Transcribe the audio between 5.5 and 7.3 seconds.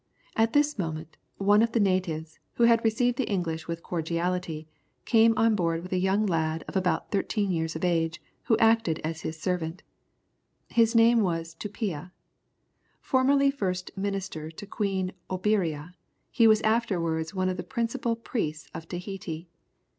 board with a young lad of about